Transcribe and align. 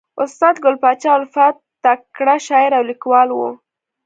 استاد 0.23 0.55
ګل 0.63 0.75
پاچا 0.83 1.11
الفت 1.19 1.55
تکړه 1.83 2.35
شاعر 2.47 2.71
او 2.77 2.83
لیکوال 2.89 3.29
ؤ. 3.41 3.47